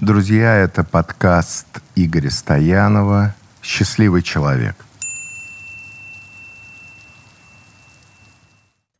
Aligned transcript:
Друзья, 0.00 0.54
это 0.54 0.84
подкаст 0.84 1.82
Игоря 1.96 2.30
Стоянова 2.30 3.34
«Счастливый 3.60 4.22
человек». 4.22 4.76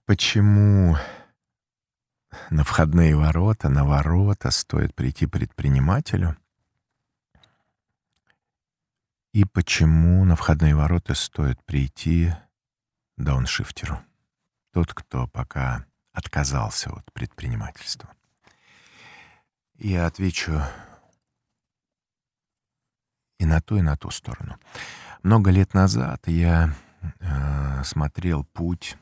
Почему 0.07 0.97
на 2.51 2.65
входные 2.65 3.15
ворота, 3.15 3.69
на 3.69 3.85
ворота 3.85 4.51
стоит 4.51 4.93
прийти 4.97 5.27
предпринимателю? 5.27 6.37
И 9.33 9.45
почему 9.45 10.25
на 10.25 10.35
входные 10.35 10.75
ворота 10.75 11.15
стоит 11.15 11.63
прийти 11.65 12.35
дауншифтеру? 13.17 14.01
Тот, 14.73 14.93
кто 14.93 15.29
пока 15.29 15.87
отказался 16.13 16.91
от 16.91 17.13
предпринимательства. 17.13 18.11
Я 19.79 20.07
отвечу 20.07 20.61
и 23.39 23.47
на 23.47 23.61
ту, 23.61 23.77
и 23.77 23.81
на 23.81 23.97
ту 23.97 24.11
сторону. 24.11 24.59
Много 25.23 25.53
лет 25.53 25.73
назад 25.73 26.27
я 26.27 26.75
э, 27.21 27.85
смотрел 27.85 28.45
путь 28.45 28.97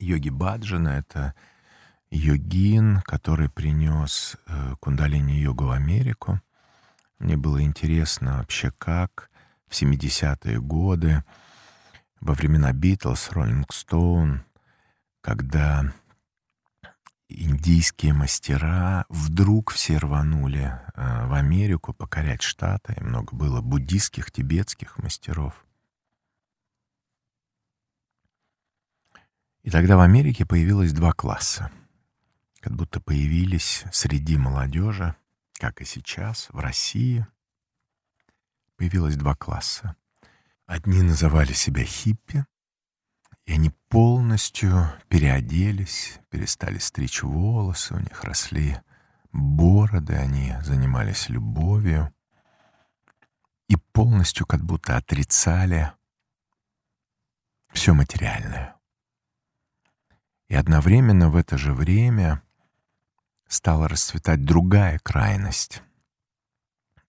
йоги 0.00 0.30
Баджана. 0.30 0.88
Это 0.88 1.34
йогин, 2.10 3.02
который 3.02 3.48
принес 3.48 4.36
э, 4.46 4.74
кундалини-йогу 4.80 5.66
в 5.66 5.70
Америку. 5.70 6.40
Мне 7.20 7.36
было 7.36 7.62
интересно 7.62 8.38
вообще, 8.38 8.72
как 8.78 9.30
в 9.68 9.80
70-е 9.80 10.60
годы, 10.60 11.22
во 12.20 12.34
времена 12.34 12.72
Битлз, 12.72 13.30
Роллинг 13.30 13.72
Стоун, 13.72 14.42
когда 15.20 15.92
индийские 17.28 18.14
мастера 18.14 19.04
вдруг 19.08 19.70
все 19.70 19.98
рванули 19.98 20.80
э, 20.94 21.26
в 21.26 21.34
Америку 21.34 21.92
покорять 21.92 22.42
Штаты. 22.42 22.94
И 22.96 23.02
много 23.02 23.36
было 23.36 23.60
буддийских, 23.60 24.30
тибетских 24.30 24.98
мастеров. 24.98 25.64
И 29.62 29.70
тогда 29.70 29.96
в 29.96 30.00
Америке 30.00 30.46
появилось 30.46 30.92
два 30.92 31.12
класса. 31.12 31.70
Как 32.60 32.74
будто 32.74 33.00
появились 33.00 33.84
среди 33.92 34.36
молодежи, 34.36 35.14
как 35.54 35.80
и 35.80 35.84
сейчас, 35.84 36.48
в 36.50 36.58
России, 36.58 37.26
появилось 38.76 39.16
два 39.16 39.34
класса. 39.34 39.96
Одни 40.66 41.02
называли 41.02 41.52
себя 41.52 41.84
хиппи, 41.84 42.44
и 43.44 43.52
они 43.52 43.72
полностью 44.38 44.88
переоделись, 45.08 46.20
перестали 46.30 46.78
стричь 46.78 47.24
волосы, 47.24 47.94
у 47.94 47.98
них 47.98 48.22
росли 48.22 48.78
бороды, 49.32 50.14
они 50.14 50.54
занимались 50.62 51.28
любовью 51.28 52.14
и 53.66 53.74
полностью 53.90 54.46
как 54.46 54.64
будто 54.64 54.96
отрицали 54.96 55.92
все 57.72 57.94
материальное. 57.94 58.76
И 60.46 60.54
одновременно 60.54 61.30
в 61.30 61.34
это 61.34 61.58
же 61.58 61.74
время 61.74 62.40
стала 63.48 63.88
расцветать 63.88 64.44
другая 64.44 65.00
крайность, 65.00 65.82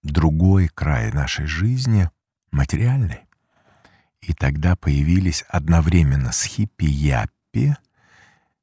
другой 0.01 0.67
край 0.67 1.11
нашей 1.11 1.45
жизни, 1.45 2.09
материальный. 2.49 3.28
И 4.21 4.33
тогда 4.33 4.75
появились 4.75 5.45
одновременно 5.47 6.31
с 6.31 6.43
хиппи 6.43 6.85
яппи. 6.85 7.75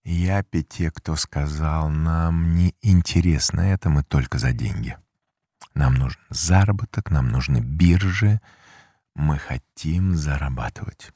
Яппи 0.04 0.62
те, 0.62 0.90
кто 0.90 1.16
сказал, 1.16 1.88
нам 1.88 2.54
не 2.54 2.74
интересно 2.82 3.60
это, 3.60 3.88
мы 3.88 4.04
только 4.04 4.38
за 4.38 4.52
деньги. 4.52 4.96
Нам 5.74 5.94
нужен 5.94 6.20
заработок, 6.30 7.10
нам 7.10 7.28
нужны 7.28 7.58
биржи, 7.58 8.40
мы 9.14 9.38
хотим 9.38 10.14
зарабатывать. 10.14 11.10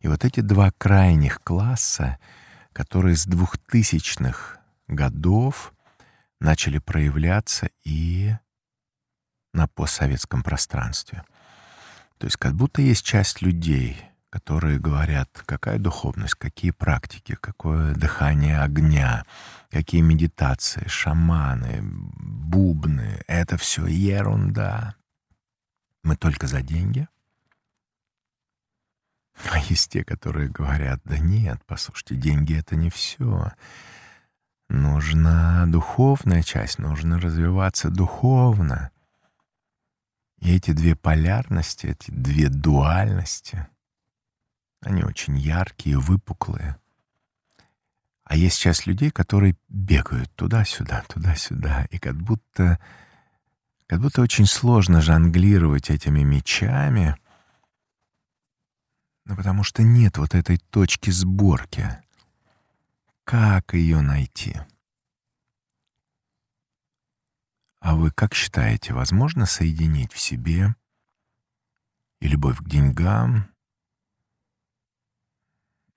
И 0.00 0.08
вот 0.08 0.24
эти 0.24 0.40
два 0.40 0.72
крайних 0.72 1.40
класса, 1.42 2.18
которые 2.72 3.16
с 3.16 3.26
двухтысячных 3.26 4.58
годов 4.88 5.72
начали 6.40 6.78
проявляться 6.78 7.70
и 7.84 8.34
на 9.52 9.68
постсоветском 9.68 10.42
пространстве— 10.42 11.22
то 12.18 12.26
есть 12.26 12.36
как 12.36 12.54
будто 12.54 12.82
есть 12.82 13.04
часть 13.04 13.42
людей, 13.42 13.96
которые 14.30 14.78
говорят, 14.78 15.30
какая 15.46 15.78
духовность, 15.78 16.34
какие 16.34 16.72
практики, 16.72 17.36
какое 17.40 17.94
дыхание 17.94 18.60
огня, 18.60 19.24
какие 19.70 20.00
медитации, 20.00 20.86
шаманы, 20.86 21.78
бубны. 21.82 23.22
Это 23.26 23.56
все 23.56 23.86
ерунда. 23.86 24.96
Мы 26.02 26.16
только 26.16 26.46
за 26.46 26.60
деньги. 26.60 27.08
А 29.50 29.58
есть 29.58 29.90
те, 29.92 30.04
которые 30.04 30.48
говорят, 30.48 31.00
да 31.04 31.18
нет, 31.18 31.60
послушайте, 31.66 32.16
деньги— 32.16 32.54
это 32.58 32.74
не 32.74 32.90
все. 32.90 33.52
Нужна 34.68 35.64
духовная 35.66 36.42
часть, 36.42 36.78
нужно 36.78 37.20
развиваться 37.20 37.88
духовно. 37.88 38.90
И 40.40 40.54
эти 40.54 40.70
две 40.70 40.94
полярности, 40.94 41.86
эти 41.86 42.10
две 42.10 42.48
дуальности, 42.48 43.66
они 44.80 45.02
очень 45.02 45.36
яркие, 45.36 45.98
выпуклые. 45.98 46.76
А 48.24 48.36
есть 48.36 48.58
часть 48.58 48.86
людей, 48.86 49.10
которые 49.10 49.56
бегают 49.68 50.32
туда-сюда, 50.34 51.04
туда-сюда, 51.08 51.86
и 51.90 51.98
как 51.98 52.16
будто, 52.16 52.78
как 53.86 54.00
будто 54.00 54.22
очень 54.22 54.46
сложно 54.46 55.00
жонглировать 55.00 55.90
этими 55.90 56.22
мечами, 56.22 57.16
ну, 59.24 59.36
потому 59.36 59.62
что 59.62 59.82
нет 59.82 60.18
вот 60.18 60.34
этой 60.34 60.58
точки 60.58 61.10
сборки. 61.10 61.86
Как 63.24 63.74
ее 63.74 64.00
найти? 64.00 64.56
А 67.80 67.94
вы 67.94 68.10
как 68.10 68.34
считаете, 68.34 68.92
возможно 68.92 69.46
соединить 69.46 70.12
в 70.12 70.18
себе 70.18 70.74
и 72.20 72.28
любовь 72.28 72.58
к 72.58 72.68
деньгам, 72.68 73.54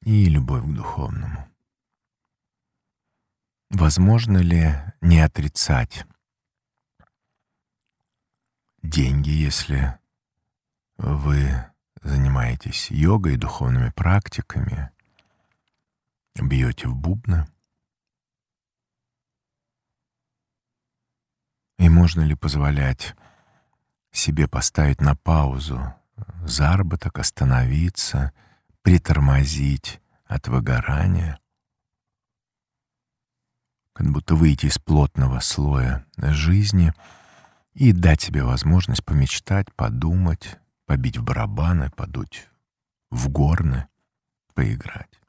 и 0.04 0.26
любовь 0.26 0.64
к 0.64 0.74
духовному? 0.74 1.48
Возможно 3.70 4.38
ли 4.38 4.76
не 5.00 5.22
отрицать 5.22 6.06
деньги, 8.84 9.30
если 9.30 9.98
вы 10.98 11.66
занимаетесь 12.02 12.92
йогой, 12.92 13.38
духовными 13.38 13.90
практиками, 13.92 14.92
бьете 16.36 16.88
в 16.88 16.96
бубны? 16.96 17.48
Можно 22.02 22.22
ли 22.22 22.34
позволять 22.34 23.16
себе 24.12 24.48
поставить 24.48 25.02
на 25.02 25.16
паузу 25.16 25.94
заработок, 26.44 27.20
остановиться, 27.20 28.32
притормозить 28.82 30.02
от 30.26 30.48
выгорания? 30.48 31.40
Как 33.94 34.12
будто 34.12 34.34
выйти 34.34 34.66
из 34.66 34.80
плотного 34.80 35.42
слоя 35.42 36.08
жизни 36.18 36.92
и 37.76 37.92
дать 37.92 38.22
себе 38.22 38.44
возможность 38.44 39.06
помечтать, 39.06 39.72
подумать, 39.76 40.58
побить 40.88 41.18
в 41.18 41.24
барабаны, 41.24 41.92
подуть 41.92 42.50
в 43.12 43.30
горны, 43.30 43.88
поиграть. 44.56 45.21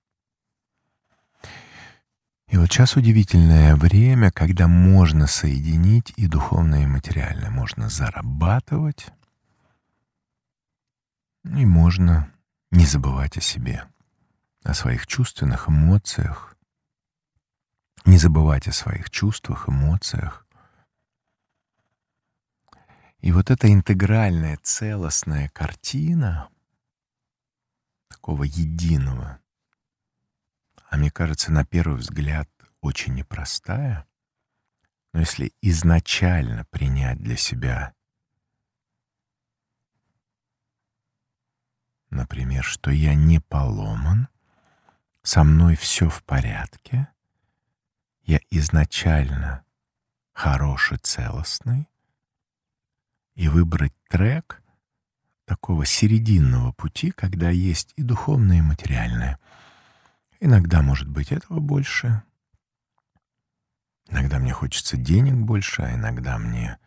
И 2.52 2.58
вот 2.58 2.70
сейчас 2.70 2.96
удивительное 2.96 3.74
время, 3.76 4.30
когда 4.30 4.68
можно 4.68 5.26
соединить 5.26 6.12
и 6.18 6.26
духовное, 6.26 6.82
и 6.82 6.86
материальное. 6.86 7.48
Можно 7.48 7.88
зарабатывать, 7.88 9.06
и 11.44 11.64
можно 11.64 12.30
не 12.70 12.84
забывать 12.84 13.38
о 13.38 13.40
себе, 13.40 13.88
о 14.64 14.74
своих 14.74 15.06
чувственных 15.06 15.70
эмоциях, 15.70 16.54
не 18.04 18.18
забывать 18.18 18.68
о 18.68 18.72
своих 18.72 19.08
чувствах, 19.08 19.70
эмоциях. 19.70 20.46
И 23.20 23.32
вот 23.32 23.50
эта 23.50 23.72
интегральная, 23.72 24.58
целостная 24.62 25.48
картина 25.48 26.50
такого 28.10 28.42
единого 28.44 29.41
а 30.92 30.98
мне 30.98 31.10
кажется, 31.10 31.50
на 31.50 31.64
первый 31.64 31.96
взгляд 31.96 32.50
очень 32.82 33.14
непростая, 33.14 34.06
но 35.14 35.20
если 35.20 35.54
изначально 35.62 36.66
принять 36.66 37.16
для 37.16 37.38
себя, 37.38 37.94
например, 42.10 42.62
что 42.62 42.90
я 42.90 43.14
не 43.14 43.40
поломан, 43.40 44.28
со 45.22 45.44
мной 45.44 45.76
все 45.76 46.10
в 46.10 46.22
порядке, 46.24 47.08
я 48.24 48.40
изначально 48.50 49.64
хороший, 50.34 50.98
целостный, 50.98 51.88
и 53.34 53.48
выбрать 53.48 53.94
трек 54.10 54.62
такого 55.46 55.86
серединного 55.86 56.72
пути, 56.72 57.12
когда 57.12 57.48
есть 57.48 57.94
и 57.96 58.02
духовное, 58.02 58.58
и 58.58 58.60
материальное. 58.60 59.38
Иногда, 60.44 60.82
может 60.82 61.06
быть, 61.08 61.30
этого 61.30 61.60
больше. 61.60 62.20
Иногда 64.08 64.40
мне 64.40 64.52
хочется 64.52 64.96
денег 64.96 65.34
больше, 65.34 65.82
а 65.82 65.94
иногда 65.94 66.36
мне 66.36 66.78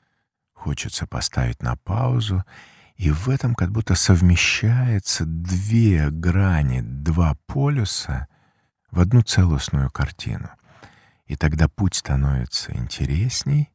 хочется 0.51 1.07
поставить 1.07 1.61
на 1.61 1.77
паузу. 1.77 2.43
И 2.97 3.11
в 3.11 3.29
этом 3.29 3.55
как 3.55 3.71
будто 3.71 3.95
совмещается 3.95 5.23
две 5.25 6.09
грани, 6.09 6.81
два 6.81 7.37
полюса 7.45 8.27
в 8.91 8.99
одну 8.99 9.21
целостную 9.21 9.89
картину. 9.89 10.49
И 11.25 11.37
тогда 11.37 11.69
путь 11.69 11.95
становится 11.95 12.75
интересней, 12.75 13.71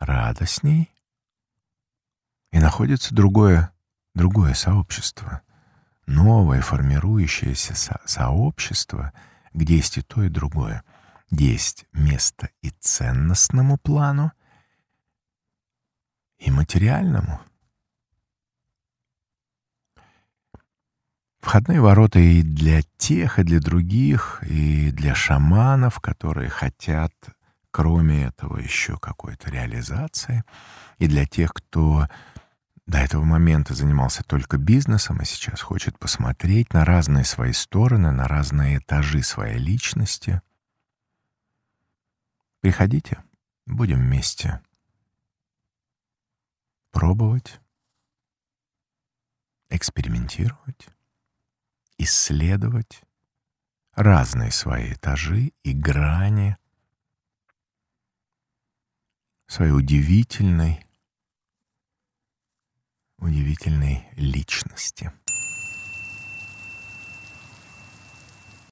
радостней, 0.00 0.92
и 2.50 2.58
находится 2.58 3.14
другое, 3.14 3.70
другое 4.16 4.54
сообщество, 4.54 5.42
новое 6.08 6.62
формирующееся 6.62 7.74
со 7.76 8.00
сообщество, 8.06 9.12
где 9.52 9.76
есть 9.76 9.98
и 9.98 10.02
то, 10.02 10.22
и 10.22 10.28
другое, 10.28 10.82
есть 11.30 11.86
место 11.92 12.48
и 12.62 12.70
ценностному 12.70 13.76
плану, 13.76 14.32
и 16.38 16.50
материальному. 16.50 17.40
Входные 21.40 21.80
ворота 21.80 22.18
и 22.18 22.42
для 22.42 22.82
тех, 22.96 23.38
и 23.38 23.42
для 23.42 23.60
других, 23.60 24.42
и 24.46 24.90
для 24.90 25.14
шаманов, 25.14 26.00
которые 26.00 26.48
хотят, 26.48 27.12
кроме 27.70 28.24
этого, 28.24 28.58
еще 28.58 28.98
какой-то 28.98 29.50
реализации, 29.50 30.42
и 30.98 31.06
для 31.06 31.26
тех, 31.26 31.52
кто 31.52 32.08
до 32.88 32.96
этого 32.96 33.22
момента 33.22 33.74
занимался 33.74 34.24
только 34.24 34.56
бизнесом, 34.56 35.18
а 35.20 35.24
сейчас 35.26 35.60
хочет 35.60 35.98
посмотреть 35.98 36.72
на 36.72 36.86
разные 36.86 37.22
свои 37.22 37.52
стороны, 37.52 38.12
на 38.12 38.26
разные 38.26 38.78
этажи 38.78 39.22
своей 39.22 39.58
личности. 39.58 40.40
Приходите, 42.60 43.22
будем 43.66 43.98
вместе 43.98 44.62
пробовать, 46.90 47.60
экспериментировать, 49.68 50.88
исследовать 51.98 53.02
разные 53.92 54.50
свои 54.50 54.94
этажи 54.94 55.52
и 55.62 55.74
грани 55.74 56.56
своей 59.46 59.72
удивительной, 59.72 60.87
удивительной 63.18 64.08
личности. 64.16 65.12